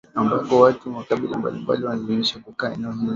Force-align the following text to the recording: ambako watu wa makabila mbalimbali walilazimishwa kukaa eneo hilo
ambako 0.15 0.59
watu 0.59 0.89
wa 0.89 0.95
makabila 0.95 1.37
mbalimbali 1.37 1.83
walilazimishwa 1.85 2.41
kukaa 2.41 2.73
eneo 2.73 2.91
hilo 2.91 3.09